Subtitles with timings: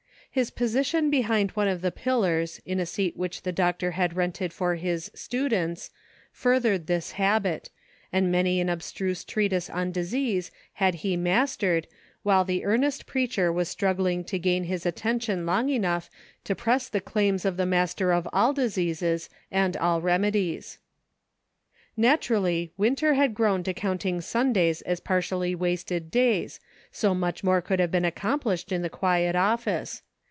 [0.33, 4.15] His position be hind one of the pillars in a seat which the doctor had
[4.15, 5.89] rented for his" students,"
[6.31, 7.69] furthered this habit,
[8.13, 11.85] and many an abstruse treatise on disease had he mastered,
[12.23, 16.09] while the earnest preacher was strug gling to gain his attention long enough
[16.45, 20.77] to press the claims of the Master of all diseases and all remedies.
[21.97, 27.61] Naturally, Winter had grown to counting Sun days as partially wasted days, so much more
[27.61, 30.03] could have been accomplished in the quiet office.